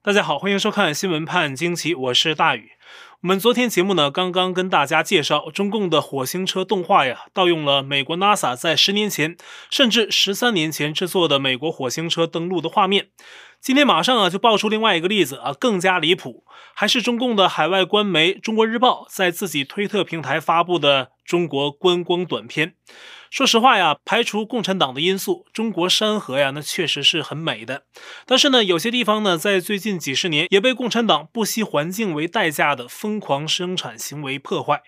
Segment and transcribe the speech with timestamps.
[0.00, 2.70] 大家好，欢迎收看《新闻判惊奇》，我是大宇。
[3.20, 9.36] 我们昨天节目呢，刚刚跟大家介绍中共的火星车动画呀，盗用了美国 NASA 在十年前
[9.68, 13.08] 甚至十三年前制作的美国火星车登陆的画面。
[13.60, 16.44] 今天马上啊，就爆出另外一个例子啊，更加离谱，
[16.74, 22.74] 还是中共的海外官媒《中国日报》在自己推特平台发布的中国观光短片。
[23.30, 27.82] 说实话呀，排除共产党的因素，中国山河呀，那确实是很美的。
[28.26, 34.82] 但是呢，有些地方呢，在最近几十年也被共产党不惜环境为代价的疯狂生产行为破坏。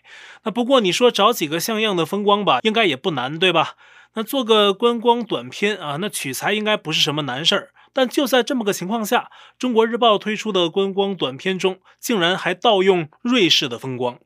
[0.45, 3.75] 那不过你说找几个像样的风光吧，应该也不难，对吧？
[4.15, 7.71] 那做个观光短片啊，那取材应该不是什么难事儿。
[7.93, 14.19] 但就在这么个情况下，中国日报推出的观光短片中，竟然还盗用瑞士的风光。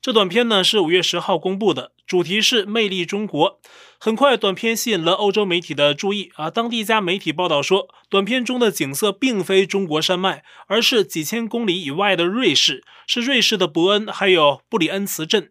[0.00, 3.60] 这短片呢是五月十号公布的，主题是“魅力中国”。
[3.98, 6.50] 很快，短片吸引了欧洲媒体的注意啊。
[6.50, 15.50] 当地一家媒体报道说，短片中的景色并非中国山脉，而是几千公里以外的瑞士，是瑞士的伯恩还有布里恩茨镇。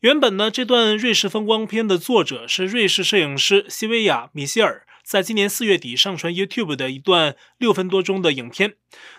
[0.00, 4.86] 原本呢，这段瑞士风光片的作者是瑞士摄影师西维亚·米歇尔。
[5.04, 8.74] 在今年四月底上传 YouTube 的一段六分多钟的影片，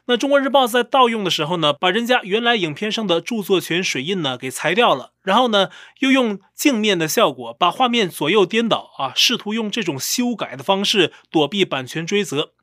[0.06, 12.54] 那中国日报在盗用的时候呢，把人家原来影片上的著作权水印呢给裁掉了，然后呢又用镜面的效果把画面左右颠倒啊，试图用这种修改的方式躲避版权追责。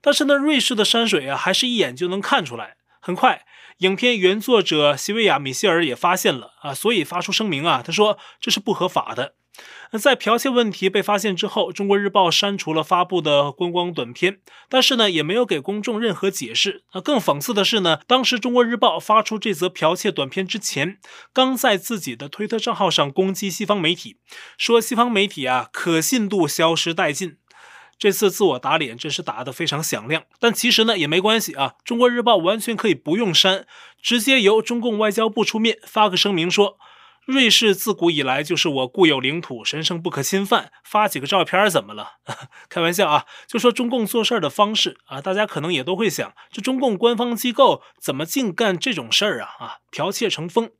[0.00, 2.76] 但是呢，瑞士的山水啊，还是一眼就能看出来。
[3.00, 3.44] 很快，
[3.78, 9.34] 影片原作者席维亚米歇尔也发现了啊，所以发出声明啊，他说这是不合法的。
[9.90, 16.84] 那在剽窃问题被发现之后，中国日报删除了发布的观光短片，但是呢，也没有给公众任何解释。
[16.94, 20.98] 那更讽刺的是呢，当时中国日报发出这则剽窃短片之前，
[21.34, 24.16] 刚在自己的推特账号上攻击西方媒体，
[24.56, 27.36] 说西方媒体啊可信度消失殆尽。
[27.98, 30.24] 这次自我打脸真是打得非常响亮。
[30.40, 33.66] 但其实呢也没关系啊，中国日报完全可以不用删，
[34.00, 36.78] 直接由中共外交部出面发个声明说。
[37.24, 40.72] 瑞士自古以来就是我固有领土，神圣不可侵犯。
[40.84, 42.14] 发几个照片怎么了？
[42.68, 43.26] 开玩笑啊！
[43.46, 49.48] 就说中共做事的方式啊，大家可能也都会想，这中共官方机构怎么净干这种事儿啊？
[49.60, 50.70] 啊，剽窃成风。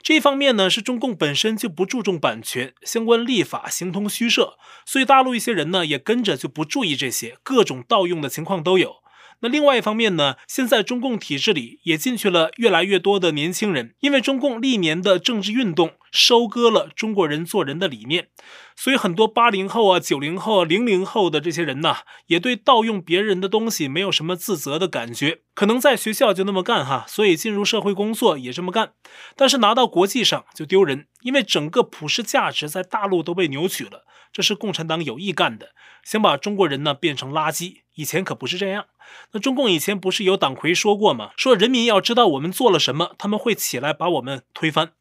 [0.00, 9.02] 这方面呢，是中共本身就不注重版权，相关立法形同虚设，所以大陆一些人呢也跟着就不注意这些，各种盗用的情况都有。
[9.42, 18.28] 那另外一方面呢，现在中共体制里也进去了越来越多的年轻人，因为中共历年的政治运动收割了中国人做人的理念，
[18.76, 28.92] 所以很多八零后啊、九零后、零零后的这些人呐，也对盗用别人的东西没有什么自责的感觉，可能在学校就那么干哈，所以进入社会工作也这么干，
[29.36, 35.70] 但是拿到国际上就丢人，因为整个普世价值在大陆都被扭曲了，这是共产党有意干的，
[36.04, 37.78] 想把中国人呢变成垃圾。
[37.94, 38.86] 以前可不是这样。
[39.32, 41.32] 那中共以前不是有党魁说过吗？
[41.36, 44.92] 说人民要知道我们做了什么，他们会起来把我们推翻。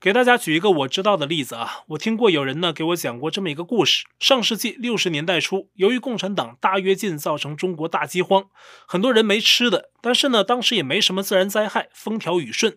[0.00, 8.46] 给大家举一个我知道的例子啊，我听过有人呢给我讲过这么一个故事：上世纪六十年代初，由于共产党大跃进造成中国大饥荒，
[8.86, 9.90] 很多人没吃的。
[10.02, 12.76] 但是呢，当时也没什么自然灾害，风调雨顺。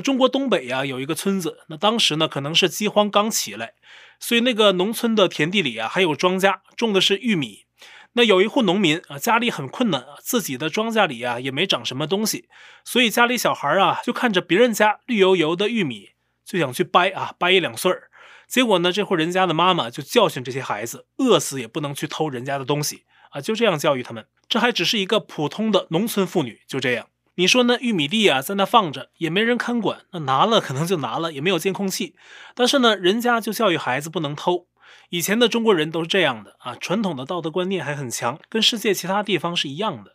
[0.00, 3.74] 中国东北呀有一个村子，那当时呢可能是饥荒刚起来，
[4.18, 7.66] 所以那个农村的田地里啊还有庄稼，种的是玉米。
[8.14, 12.48] 那有一户农民啊，家里很困难啊，自己的庄稼里啊也没长什么东西，
[12.84, 16.10] 所以家里小孩啊就看着别人家绿油油的玉米，
[16.44, 18.10] 就想去掰啊，掰一两穗儿。
[18.46, 24.26] 结果呢，这户人家的妈妈就教训这些孩子，饿死也不能去偷人家的东西啊，就这样教育他们。
[24.46, 27.06] 这还只是一个普通的农村妇女，就这样。
[27.42, 32.14] 你说那玉米地啊，在那放着也没人看管，那拿了可能就拿了，也没有监控器。
[32.54, 34.68] 但是呢，人家就教育孩子不能偷。
[35.08, 40.12] 以前的中国人都是这样的啊，传统的道德观念还很强，跟世界其他地方是一样的。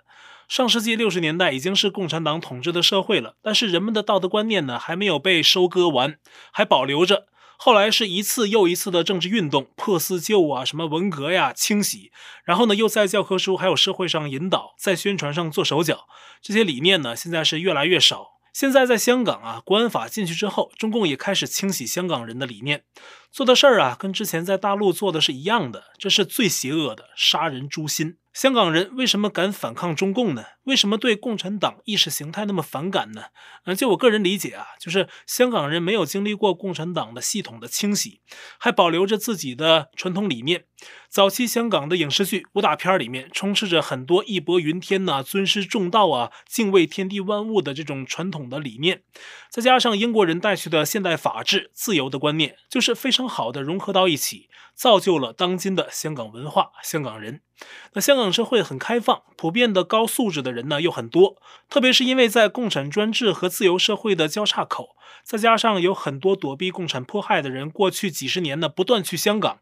[0.47, 6.16] 上世纪六十年代已经是共产党统治的社会了，但是人们的道德观念呢，还没有被收割完，
[6.53, 7.25] 还保留着。
[7.57, 12.12] 后来是一次又一次的政治运动，破四旧啊，什么文革呀，清洗，
[12.45, 16.07] 然后呢，又在教科书还有社会上引导，在宣传上做手脚，
[16.41, 18.37] 这些理念呢，现在是越来越少。
[18.53, 22.84] 现在在香港啊，国安法进去之后，中共也开始清洗香港人的理念，
[23.31, 28.17] 做的事儿啊，跟之前在大陆做的是一样的，这是最邪恶的，杀人诛心。
[28.34, 30.43] 香港人为什么敢反抗中共呢？
[30.67, 33.28] 为什么对共产党意识形态那么反感呢？
[33.64, 38.19] 嗯，就我个人理解啊，就是香港人没有经历过共产党的系统的清洗，
[38.58, 40.66] 还保留着自己的传统理念。
[41.09, 49.03] 早期香港的影视剧、武打片里面充斥着很多义薄云天呐、尊师重道啊、敬畏天地万物的这种传统的理念，
[49.49, 57.41] 再加上英国人带去的现代法治、自由的观念，就是非常好的融合到一起，造就了当今的香港文化、香港人。
[57.93, 60.56] 那香港社会很开放，普遍的高素质的人。
[60.57, 61.37] 人呢又很多，
[61.69, 69.59] 特别是因为在共产专制和自由社会的交叉口，再加上有很多躲避共产迫害的人，过去几十年呢不断去香港，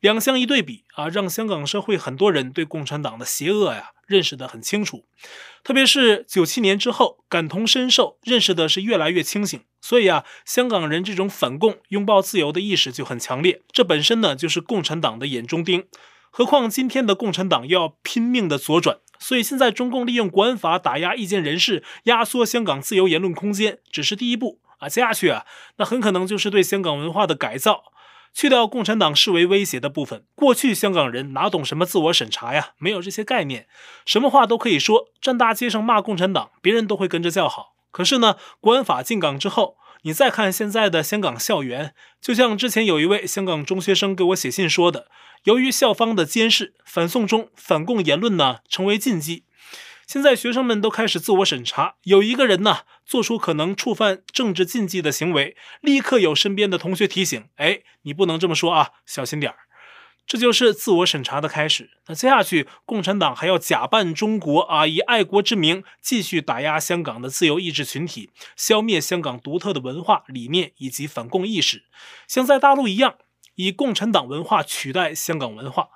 [0.00, 5.04] 两相一对比啊，让香港社会很多人对共产党的邪恶呀认识得很清楚，
[5.62, 15.86] 特别是九七年之后，感同身受，认识的是越来越清醒，所以啊，香港人这种反共、拥抱自由的意识就很强烈，这本身呢就是共产党的眼中钉。
[16.30, 25.44] 何况今天的共产党要拼命的左转，所以现在中共利用国安法打压意见人士，压缩香港自由言论空间，只是第一步啊，接下去啊，
[25.76, 27.84] 那很可能就是对香港文化的改造，
[28.32, 30.24] 去掉共产党视为威胁的部分。
[30.34, 33.66] 过去香港人哪懂什么自我审查呀，没有这些概念，
[34.06, 37.74] 什么话都可以说，站大街上骂共产党，别人都会跟着叫好。
[37.90, 45.08] 可是呢，国安法进港之后，你再看现在的香港校园，就像之前有一位香港中学生给我写信说的。
[45.44, 49.44] 由于校方的监视，反送中、反共言论呢成为禁忌。
[50.06, 59.58] 现在学生们都开始自我审查，有一个人呢做出可能触犯政治禁忌的行为，立刻有身边的同学提醒：“哎，你不能这么说啊，小心点儿。”
[60.28, 61.90] 这就是自我审查的开始。
[62.06, 71.84] 那接下去，共产党还要假扮中国啊，以爱国之名继续打压香港的自由意志群体，消灭香港独特的文化理念以及反共意识，
[72.28, 73.16] 像在大陆一样。
[73.60, 75.88] 以共产党文化取代香港文化，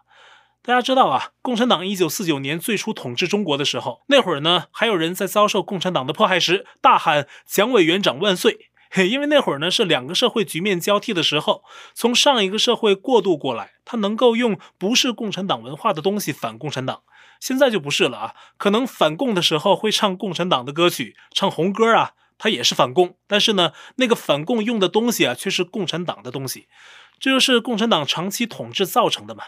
[0.62, 8.70] 大家知道啊，共产党一九四九年最初统治中国的时候，那会儿呢，还有人在遭受共产党的迫害时大喊“蒋委员长万岁”，
[9.08, 11.62] 因为那会儿呢是两个社会局面交替的时候，
[11.94, 17.03] 从上一个社会过渡过来，他能够用不是共产党文化的东西反共产党，
[17.39, 26.69] 现在就不是了啊，可能反共的时候会唱共产党的歌曲，唱红歌啊，他也是反共，但是呢，那个反共用的东西啊，却是共产党的东西。
[27.21, 29.44] 这就是共产党长期统治造成的嘛。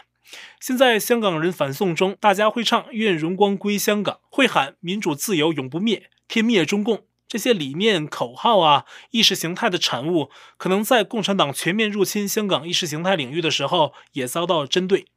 [0.59, 15.07] 现在香港人反送中，大家会唱“愿荣光归香港”，会喊“民主自由永不灭，天灭中共”这些理念口号啊，意识形态的产物，可能在共产党全面入侵香港意识形态领域的时候，也遭到针对。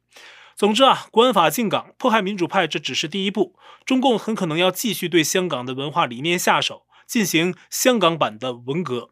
[0.55, 3.55] 总之啊，国安法进港，迫害民主派，这只是第一步。
[3.85, 9.11] 中共很可能要继续对香港的文化理念下手，进行香港版的文革。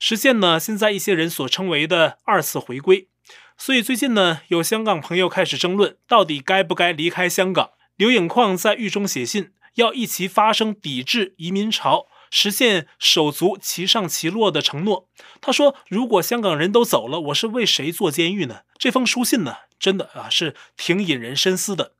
[0.00, 3.08] 实现呢，现在一些人所称为的二次回归，
[3.56, 7.70] 所以最近呢，有香港朋友开始争论，到底该不该离开香港。
[7.94, 15.06] 刘颖矿在狱中写信，要一起发声抵制移民潮，实现手足齐上齐落的承诺。
[15.42, 21.92] 他说：“如果香港人都走了，我是为谁坐监狱呢？”这封书信呢，真的啊，是挺引人深思的。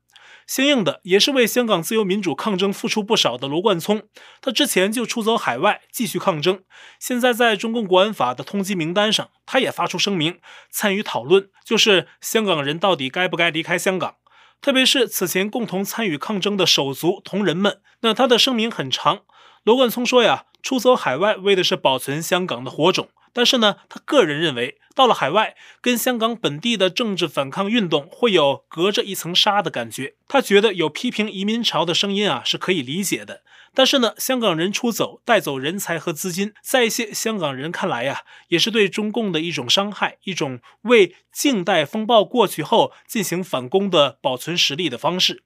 [0.47, 4.09] 相应的，也是为香港自由民主抗争付出不少的罗冠聪，
[4.41, 6.63] 他之前就出走海外继续抗争，
[6.99, 10.39] 现在在中共国安法的通缉名单上，他也发出声明
[10.71, 14.15] 参与讨论，就是香港人到底该不该离开香港，
[14.59, 17.81] 特别是此前共同参与抗争的手足同仁们。
[18.01, 19.21] 那他的声明很长，
[19.63, 23.09] 罗冠聪说呀，出走海外为的是保存香港的火种。
[23.35, 30.13] 但是呢，他个人认为，到了海外，跟香港本地的政治反抗运动会有隔着一层纱的感觉。
[30.27, 33.41] 他觉得有批评移民潮的声音啊，是可以理解的。
[33.73, 45.41] 但是呢，香港人出走，带走人才和资金，在一些香港人看来呀，也是对中共的一种伤害，一种为静待风暴过去后进行反攻的保存实力的方式。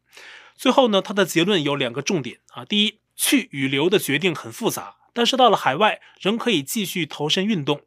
[0.57, 4.95] 最后呢，他的结论有两个重点啊，第一，去与留的决定很复杂。
[5.11, 7.81] 但是到了海外，仍可以继续投身运动，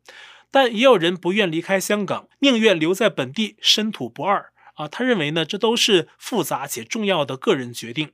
[0.50, 4.88] 但也有人不愿离开香港，宁愿留在本地，身土不二啊。
[4.88, 8.10] 他认为呢，这都是复杂且重要的个人决定。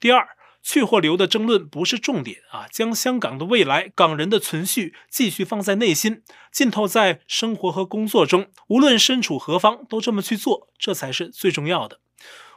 [0.00, 0.30] 第二，
[0.60, 12.00] 去或留的争论不是重点啊，将香港的未来、港人的存续继续放在内心，浸透在生活和工作中，无论身处何方，都这么去做，这才是最重要的。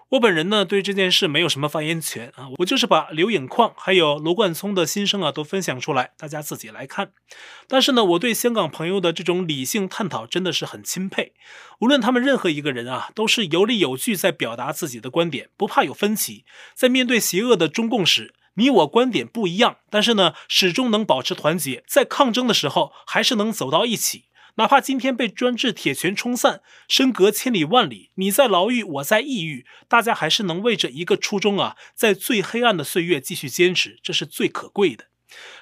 [0.09, 7.11] 我本人呢，对这件事没有什么发言权啊，我就是把刘颖矿还有罗冠聪的心声啊都分享出来，大家自己来看。
[7.67, 11.33] 但是呢，我对香港朋友的这种理性探讨真的是很钦佩。
[11.81, 16.43] 无论他们任何一个人啊，都是有理有据在表达自己的观点，不怕有分歧。
[16.73, 24.23] 在面对邪恶的中共时，你我观点不一样，但是呢，始终能保持团结，在抗争的时候还是能走到一起。
[24.59, 35.05] 哪怕今天被专制铁拳冲散，身隔千里万里，你在牢狱，我在异域，大家还是能为着一个初衷啊，在最黑暗的岁月继续坚持，这是最可贵的。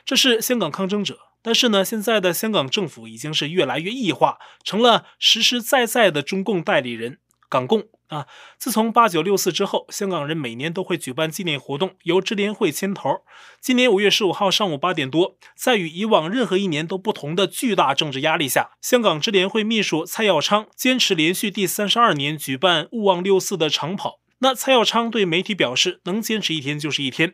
[0.04, 7.84] 这是香港抗争者，但是呢，现在的香港政府已经是越来越异化，成了实实在在的中共代理人，港共。
[8.08, 8.26] 啊！
[8.58, 13.22] 自从八九六四之后，香港人每年都会举办纪念活动，由支联会牵头。
[13.60, 24.20] 今年五月十五号上午八点多，在与以往任何一年都不同的巨大政治压力下，香港支联会秘书蔡耀昌坚持连续第三十二年举办勿忘六四的长跑。
[24.40, 27.34] 那蔡耀昌对媒体表示，能坚持一天就是一天。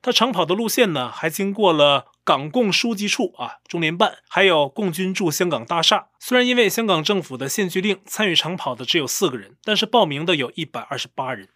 [0.00, 6.06] 他长跑的路线呢，还经过了港共书记处啊、中联办，还有共军驻香港大厦。
[6.18, 11.50] 虽然因为香港政府的限聚令，参与长跑的只有四个人，但是报名的有一百二十八人。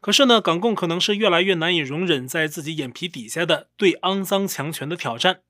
[0.00, 5.40] 可是呢，港共可能是越来越难以容忍在自己眼皮底下的对肮脏强权的挑战。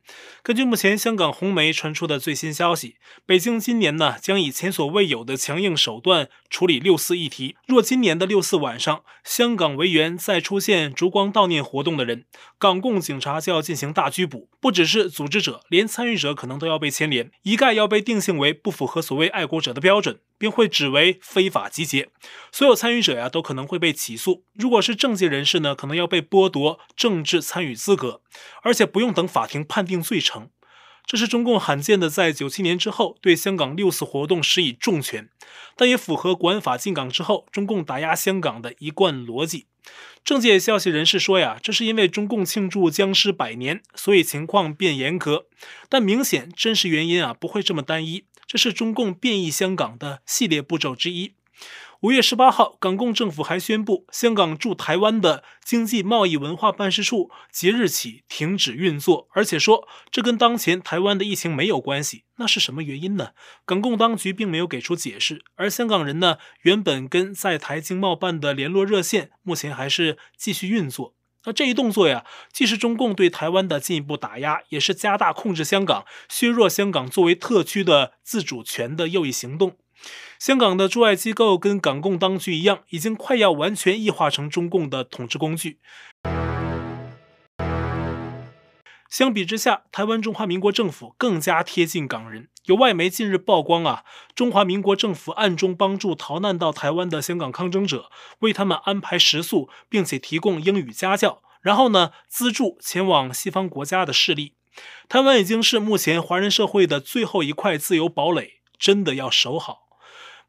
[0.43, 7.55] 根据目前香港红媒传出的最新消息，北京今年呢将以前所未有的强硬手段处理六四议题。
[7.69, 12.25] 若今年的六四晚上，香港维园再出现烛光悼念活动的人，
[12.59, 20.19] 港共警察就要进行大拘捕，不只是组织者，连参与者可能都要被牵连，一概要被定性为不符合所谓爱国者的标准。
[20.41, 22.09] 并会指为非法集结，
[22.51, 24.43] 所有参与者呀都可能会被起诉。
[24.55, 28.23] 如果是政界人士呢，可能要被剥夺政治参与资格，
[28.63, 30.49] 而且不用等法庭判定罪成。
[31.05, 35.29] 这是中共罕见的在九七年之后对香港六四活动施以重拳，
[35.77, 39.67] 但也符合国安法进港之后中共打压香港的一贯逻辑。
[40.25, 45.47] 政界消息人士说呀，这是因为中共庆祝僵尸百年，所以情况变严格。
[45.89, 48.25] 但明显真实原因啊不会这么单一。
[48.51, 51.35] 这是中共变异香港的系列步骤之一。
[52.01, 62.25] 五月十八号，港共政府还宣布，香港驻台湾的经济贸易文化办事处即日起停止运作，而且说这跟当前台湾的疫情没有关系。
[62.39, 63.29] 那是什么原因呢？
[63.65, 65.45] 港共当局并没有给出解释。
[65.55, 71.15] 而香港人呢，原本跟在台经贸办的联络热线，目前还是继续运作。
[71.45, 79.77] 那这一动作呀，既是中共对台湾的进一步打压，也是加大控制香港、削弱香港作为特区的自主权的又一行动。
[80.39, 85.79] 香港的驻外机构跟港共当局一样，已经快要完全异化成中共的统治工具。
[89.11, 92.49] 相比之下，台湾中华民国政府更加贴近港人。
[92.67, 94.05] 有外媒近日曝光啊，
[94.37, 104.55] 中华民国政府暗中帮助逃难到台湾的香港抗争者，为他们安排食宿，并且提供英语家教，然后呢，资助前往西方国家的势力。
[105.09, 109.90] 台湾已经是目前华人社会的最后一块自由堡垒，真的要守好。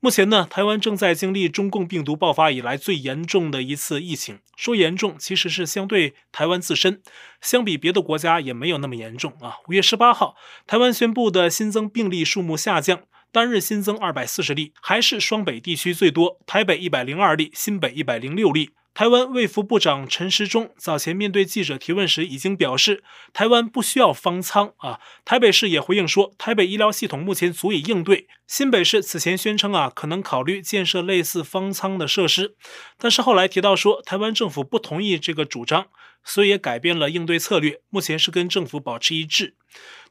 [0.03, 4.39] 目前呢，台湾正在经历中共病毒爆发以来最严重的一次疫情。
[4.55, 7.03] 说严重，其实是相对台湾自身，
[7.39, 9.57] 相比别的国家也没有那么严重啊。
[9.67, 18.71] 五月十八号，台湾宣布的新增病例数目下降，单日新增二百四十例，还是双北地区最多，台北一百零二例，新北一百零六例。
[18.93, 24.99] 台湾卫福部长陈时中早前面对记者提问时已经表示，台湾不需要方舱啊。
[25.23, 28.27] 台北市也回应说，台北医疗系统目前足以应对。
[28.47, 32.55] 新北市此前宣称啊，可能考虑建设类似方舱的设施，
[32.97, 35.87] 但是后来提到说，台湾政府不同意这个主张，
[36.25, 37.79] 所以也改变了应对策略。
[37.89, 39.55] 目前是跟政府保持一致，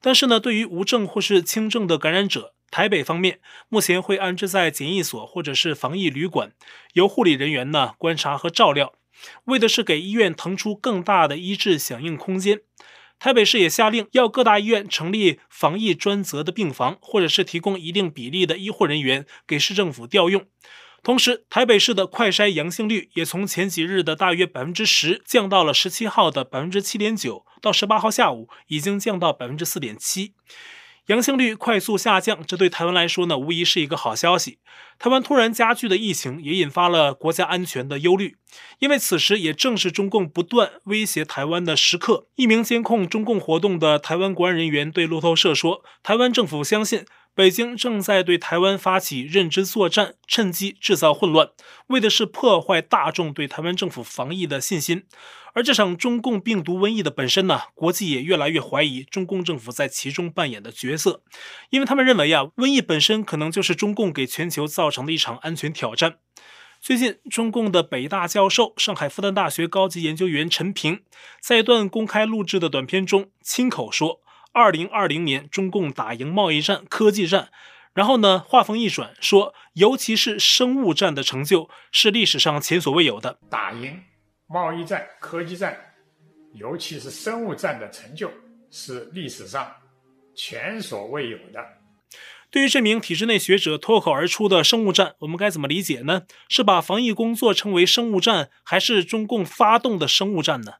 [0.00, 2.54] 但是呢，对于无症或是轻症的感染者。
[2.70, 6.52] 台北方面目前会安置在检疫所或者是防疫旅馆，
[6.92, 8.94] 由护理人员呢观察和照料，
[9.44, 12.60] 为的是给医院腾出更大的医治响应空间。
[13.18, 20.46] 台北市也下令要各大医院成立防疫专责的病房，或者是提供一定比例的医护人员给市政府调用。
[21.02, 30.32] 同时，台北市的快筛阳性率也从前几日的大约百分之十降到了十七号的百分之七点九，到十八号下午已经降到百分之四点七。
[31.10, 34.60] 阳性率快速下降，这对台湾来说呢，无疑是一个好消息。
[34.96, 38.36] 台湾突然加剧的疫情也引发了国家安全的忧虑，
[38.78, 42.28] 因为此时也正是中共不断威胁台湾的时刻。
[42.36, 47.04] 一名监控中共活动的台湾国安人员对路透社说：“台湾政府相信。”
[47.40, 51.48] 北京正在对台湾发起认知作战，趁机制造混乱，
[51.86, 55.04] 为的是破坏大众对台湾政府防疫的信心。
[55.54, 61.22] 而这场中共病毒瘟疫的本身呢，国际也越来越怀疑中共政府在其中扮演的角色，
[61.70, 66.18] 因为他们认为啊，瘟疫本身可能就是中共给全球造成的一场安全挑战。
[66.78, 71.00] 最近，中共的北大教授、上海复旦大学高级研究员陈平，
[71.40, 74.20] 在一段公开录制的短片中亲口说。
[74.52, 77.50] 二零二零年，中共打赢贸易战、科技战，
[77.94, 83.38] 然后呢，话锋一转，说，尤其是生物战的成就是历史上前所未有的。
[83.48, 84.02] 打赢
[84.48, 85.94] 贸易战、科技战，
[86.54, 88.30] 尤其是生物战的成就
[88.70, 89.72] 是历史上
[90.34, 91.64] 前所未有的。
[92.50, 96.22] 对于这名体制内学者脱口而出的生物战，我们该怎么理解呢？
[96.48, 100.72] 是把防疫工作称为生物战，还是中共发动的生物战呢？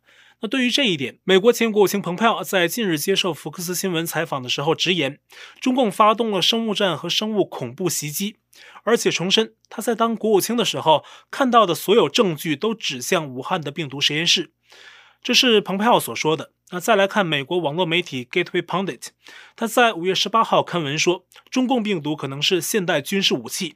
[0.43, 5.21] 那对于这一点，美国前国务卿蓬佩奥在近日接受福克斯新闻采访的时候直言，
[5.61, 8.37] 中共发动了生物战和生物恐怖袭击，
[8.85, 14.53] 而且重申他在当国务卿的时候看到的所有证据都指向武汉的病毒实验室。
[15.23, 16.53] 这是蓬佩奥所说的。
[16.73, 19.09] 那再来看美国网络媒体 Gateway Pundit，
[19.57, 23.75] 他在五月十八号刊文说，中共病毒可能是现代军事武器。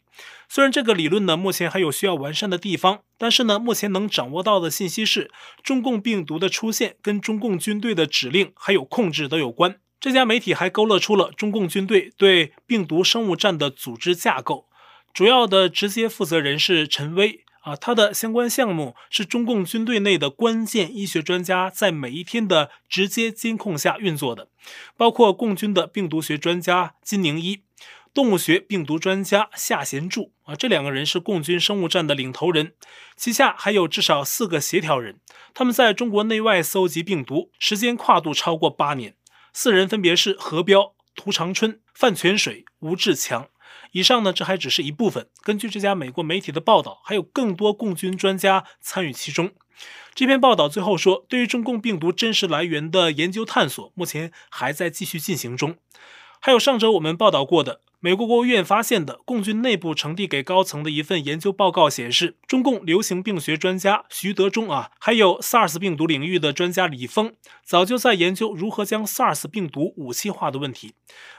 [0.48, 5.32] 虽然这个理论呢，目前还有需要完善的地方，但是呢，目前能掌握到的信息是，
[5.62, 9.80] 中共病毒的出现跟中共军队的指令还有控制都有关。
[9.98, 14.68] 这家媒体还勾勒出了中共军队对病毒生物战的组织架构，
[15.12, 17.43] 主要的直接负责人是陈威。
[17.64, 24.48] 啊，他的相关项目是中共军队内的关键医学专家在每一天的直接监控下运作的，
[24.98, 27.62] 包括共军的病毒学专家金宁一、
[28.12, 32.74] 动物学病毒专家夏贤柱啊，这两个人是共军生物战的领头人，
[33.16, 35.20] 旗下还有至少四个协调人，
[35.54, 39.16] 他们在中国内外搜集病毒，时间跨度超过八年。
[39.54, 43.48] 四人分别是何彪、涂长春、范泉水、吴志强。
[43.94, 45.28] 以上呢，这还只是一部分。
[45.40, 49.52] 根据这家美国媒体的报道，还有更多共军专家参与其中。
[50.16, 55.76] 这篇报道最后说，对于中共病毒真实来源的研究探索，目前还在继续进行中。
[56.46, 57.80] 还有上周我们报道过的。
[58.00, 67.32] 美国国务院发现的共军内部呈递给高层的一份研究报告显示，中共流行病学专家徐德忠啊，还有 SARS 病毒领域的专家李峰，
[67.64, 70.92] 早就在研究如何将 SARS 病毒武器化的问题。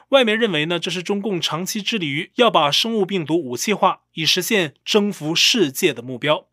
[0.09, 6.47] 外媒认为呢，这是中共长期致力于要把生物病毒武器化，以实现征服世界的目标。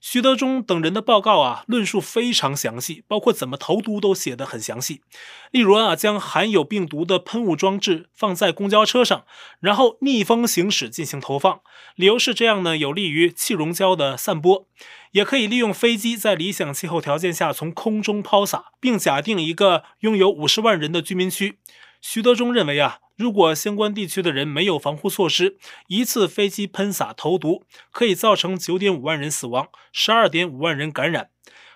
[0.00, 5.02] 徐德忠等人的报告啊，论述非常详细，包括怎么投毒都写得很详细。
[5.50, 9.24] 例如啊，将含有病毒的喷雾装置放在公交车上，
[9.60, 11.60] 然后逆风行驶进行投放，
[11.96, 14.68] 理由是这样呢，有利于气溶胶的散播，
[15.12, 21.58] 也可以利用飞机在理想气候条件下从空中抛洒，并假定一个拥有五十万人的居民区。
[22.00, 23.00] 徐德忠认为啊。
[23.18, 25.58] 如果相关地区的人没有防护措施，
[25.88, 31.30] 一次飞机喷洒投毒可以造成九点五万人死亡，十二点五万人感染。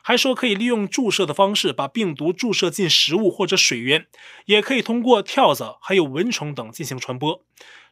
[0.04, 4.06] 还说可以利用注射的方式把病毒注射进食物或者水源，
[4.46, 7.44] 也可以通过跳蚤还有蚊虫等进行传播。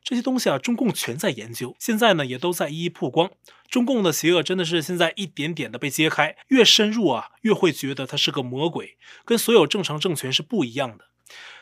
[0.04, 3.32] 这些东西啊，中共全在研究，现在呢也都在一一曝光。
[3.68, 11.06] 中共的邪恶真的是现在一点点的被揭开，越深入啊，越会觉得它是个魔鬼，跟所有正常政权是不一样的。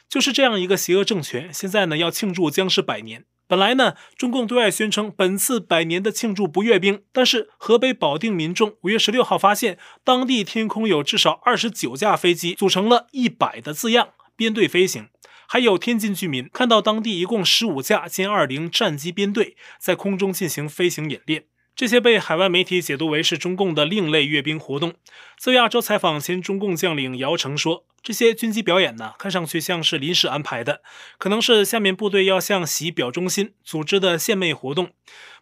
[0.09, 3.25] 就是这样一个邪恶政权，现在呢要庆祝僵尸百年。
[3.47, 15.09] 本来呢，中共对外宣称本次百年的庆祝不阅兵，但是河北保定民众五月十六号发现，当地天空有至少二十九架飞机组成了一百的字样，编队飞行。
[15.47, 21.45] 还有天津居民看到当地一共十五架歼二零战机编队在空中进行飞行演练。
[21.75, 24.93] 这些被海外媒体解读为是中共的另类阅兵活动。
[25.39, 30.81] 在亚洲采访前，中共将领姚成说：“这些军机表演呢，看上去像是临时安排的，
[31.19, 34.93] 可能是下面部队要向习表忠心组织的献媚活动。”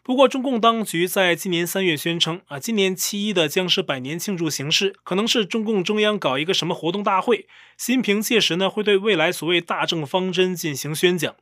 [0.03, 11.37] 不过，中共当局在今年三月宣称：“啊，今年七一的将是百年庆祝形式，可能是中共中央搞一个什么活动大会，习近平届时呢会对未来所谓大政方针进行宣讲。”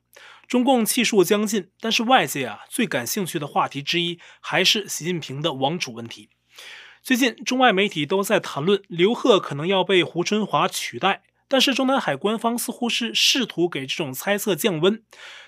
[0.47, 6.29] 中共气数将近，但是外界啊最感兴趣的话题之一还是习近平的王储问题。
[7.05, 11.21] 最近中外媒体都在谈论刘鹤可能要被胡春华取代。
[11.47, 15.03] 但是中南海官方似乎是试图给这种猜测降温。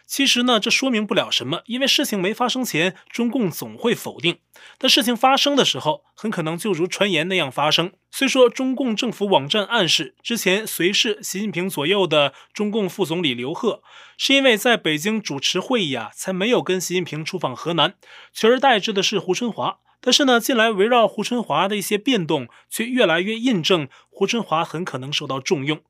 [0.06, 4.36] 其实呢，这说明不了什么，因为事情没发生前，中共总会否定；
[4.78, 7.92] 但事情发生的时候，很可能就如传言那样发生。
[8.12, 13.82] 虽说中共政府网站暗示，之前随侍习近平左右的中共副总理刘鹤，
[14.16, 17.96] 是因为在北京主持会议啊，才没有跟习近平出访河南，
[18.32, 19.80] 取而代之的是胡春华。
[20.00, 25.82] 但是呢，近来围绕胡春华的一些变动，却越来越印证胡春华很可能受到重用。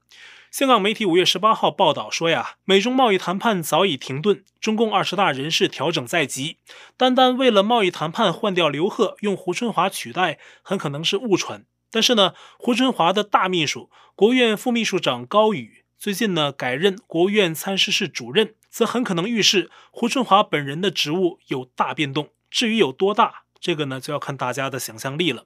[0.49, 6.57] 香港媒体五月十八号报道说呀，美中贸易谈判早已停顿，中共二十大人事调整在即，
[6.95, 11.65] 单单为了贸易谈判换掉刘鹤，用胡春华取代，很可能是误传。
[11.91, 22.29] 但是呢，胡春华的大秘书、国务院副秘书长高宇最近呢改任国务院参事室主任，则很可能预示胡春华本人的职务有大变动。
[22.49, 23.43] 至于有多大？
[23.59, 25.45] 这个呢，就要看大家的想象力了。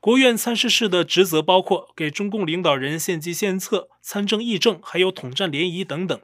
[0.00, 6.18] 国务院参事室的职责包括给中共领导人献计献策、参政议政，还有统战联谊等等。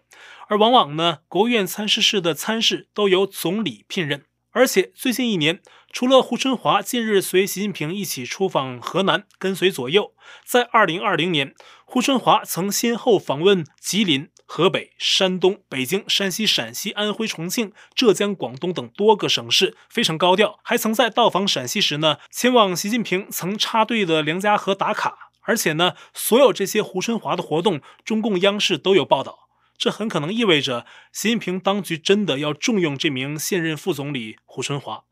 [0.49, 4.25] 而往往呢，国务院参事室的参事都由总理聘任。
[4.53, 5.61] 而且最近一年，
[5.93, 10.15] 除了胡春华近日随习近平一起出访河南，跟随左右，
[10.47, 14.31] 在二零二零年，胡春华曾先后访问吉林。
[14.47, 20.61] 河北、山东、北京、山西、陕西、安徽、重庆、浙江、广东等多个省市，非常高调。
[20.63, 25.31] 还曾在到访陕西时呢，前往习近平曾插队的梁家河打卡。
[25.43, 29.49] 而且呢，所有这些胡春华的活动，中共央视都有报道。
[29.77, 35.05] 这很可能意味着习近平当局真的要重用这名现任副总理胡春华。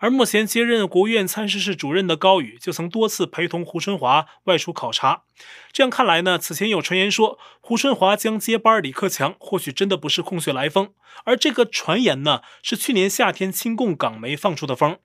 [0.00, 5.22] 而目前接任国务院参事室主任的高宇，就曾多次陪同胡春华外出考察。
[5.72, 10.92] 这样看来呢，此前有传言说胡春华将接班李克强，或许真的不是空穴来风。
[11.24, 14.98] 而这个传言呢，是去年夏天亲共港媒放出的风。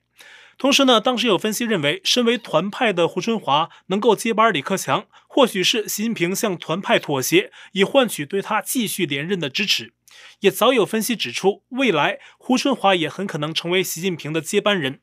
[0.56, 9.92] 同时呢，当时有分析认为，身为团派的胡春华能够接班李克强，或许是习近平向团派妥协，以换取对他继续连任的支持。
[10.40, 15.00] 也早有分析指出，未来胡春华也很可能成为习近平的接班人。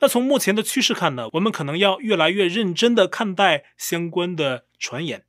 [0.00, 5.24] 那从目前的趋势看呢，我们可能要越来越认真地看待相关的传言。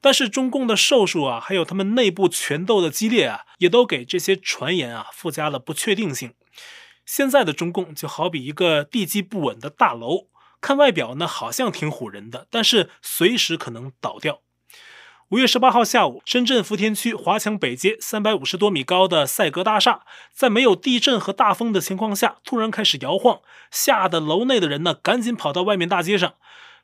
[0.00, 6.34] 但是中共的兽术啊，还有他们内部权斗的激烈啊，也都给这些传言啊附加了不确定性。
[7.04, 10.28] 现在的中共就好比一个地基不稳的大楼，
[10.60, 14.42] 看外表呢好像挺唬人的，但是随时可能倒掉。
[15.30, 23.40] 五月十八号下午，深圳福田区华强北街三百五十多米高的赛格大厦，在没有地震和大风的情况下，突然开始摇晃，
[23.72, 26.34] 吓得楼内的人呢赶紧跑到外面大街上。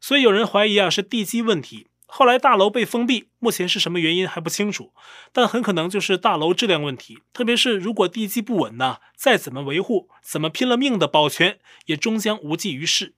[0.01, 1.87] 所以有人怀疑啊是地基问题。
[2.07, 4.93] 后来大楼被封闭，目前是什么原因还不清楚，
[5.33, 7.21] 但很可能就是大楼质量问题。
[7.33, 13.15] 特别是如果地基不稳呢，再怎么维护，怎么拼了命的保全，也终将无济于事。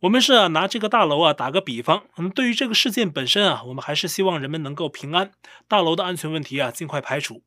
[0.00, 5.30] 我们是啊拿这个大楼啊打个比方，嗯，对于这个事件本身啊，我们还是希望人们能够平安，
[5.66, 7.42] 大楼的安全问题啊尽快排除。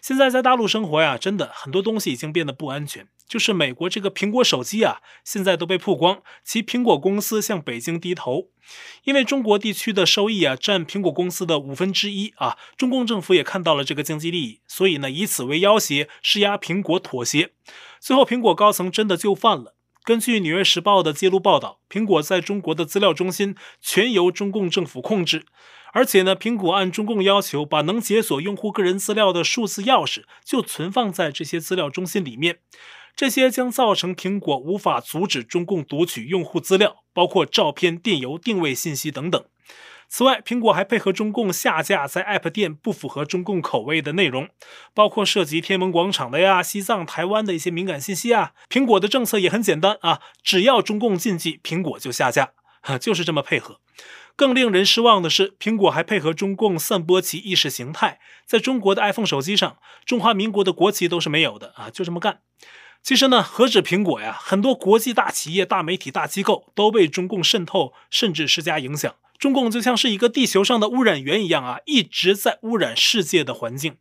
[0.00, 3.06] 现在在大陆生活呀，真的很多东西已经变得不安全。
[3.28, 8.48] 就是美国这个苹果手机啊，现在都被曝光，其苹果公司向北京低头，
[9.04, 17.52] 因为中国地区的收益啊占苹果公司的五分之一啊，中共政府也看到了这个经济利益，所以呢以此为要挟，施压苹果妥协，
[18.00, 19.76] 最后苹果高层真的就范了。
[20.02, 25.44] 根据《纽约时报》的记录报道，苹果在中国的资料中心全由中共政府控制，
[25.92, 32.60] 而且呢，苹果按中共要求，把能解锁用户个人资料的数字钥匙就存放在这些资料中心里面。
[33.14, 39.44] 这些将造成苹果无法阻止中共读取用户资料，包括照片、电邮、定位信息等等。
[40.12, 44.48] 此外，苹果还配合中共下架在 App 店不符合中共口味的内容，
[44.92, 48.52] 包括涉及天安门广场的呀、西藏、台湾的一些敏感信息啊。
[48.68, 52.50] 苹果的政策也很简单啊，只要中共禁忌，苹果就下架，
[52.82, 53.78] 哈就是这么配合。
[54.34, 62.40] 更令人失望的是，苹果还配合中共散播其意识形态，在中国的 iPhone 手机上，中华民国的国旗都是没有的啊，就这么干。
[63.00, 69.14] 其实呢，何止苹果呀，很多国际大企业、大媒体、大机构都被中共渗透，甚至施加影响。
[69.40, 73.96] 中共就像是一个地球上的污染源一样啊，一直在污染世界的环境。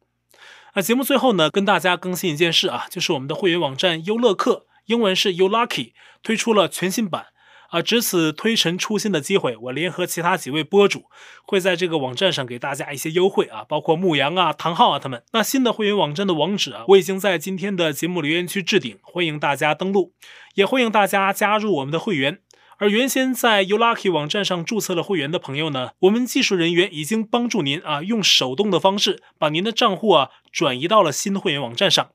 [0.73, 7.27] 啊，节目最后呢，跟大家更新一件事啊，就是我们的会员网站优乐客，英文是 YouLucky，推出了全新版。
[7.69, 11.05] 啊，值此推陈出新的机会，我联合其他几位播主，
[11.45, 15.23] 会在这个网站上给大家一些优惠啊，包括牧羊啊、唐昊啊他们。
[15.33, 20.13] 那新的会员网站的网址啊，我已经在今天的节目留言区置顶，欢迎大家登录，
[20.55, 22.39] 也欢迎大家加入我们的会员。
[22.79, 32.11] 而原先在 YouLucky 网站上注册了会员的朋友呢，我们技术人员已经帮助您啊，用手动的方式把您的账户啊转移到了新会员网站上，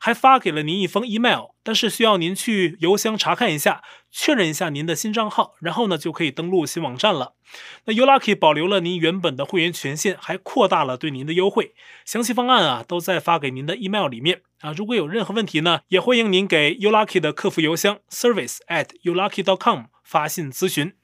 [0.00, 7.34] 还发给了您一封 email，但是需要您去邮箱查看一下，确认一下您的新账号，然后呢就可以登录新网站了。
[7.84, 14.42] 那 YouLucky 保留了您原本的会员权限，还扩大了对您的优惠，详细方案啊都在发给您的 email 里面。
[14.60, 14.72] 啊。
[14.72, 19.84] 如果有任何问题呢，也欢迎您给 U Lucky 的客服邮箱 service at youlucky.com。
[20.02, 20.94] 发信咨询，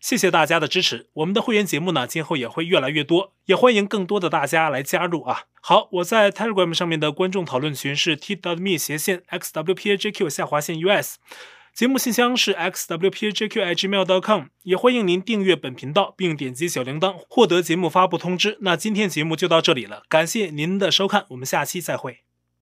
[0.00, 1.10] 谢谢大家的支持。
[1.12, 5.44] 我们的会员节目呢，今后也会越来越多，也欢迎更多的大家来加入啊。
[5.60, 11.18] 好，我在 Telegram 上面的观众讨论群是 t w me 斜线 xwpajq 下划线 us，
[11.72, 18.58] 节目信箱是 xwpajq@gmail.com，也欢迎您订阅本频道并点击小铃铛获得节目发布通知。
[18.62, 22.27] 那今天节目就到这里了，感谢您的收看，我们下期再会。